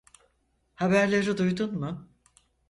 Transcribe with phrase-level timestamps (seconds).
[0.75, 2.09] Haberleri duydun mu?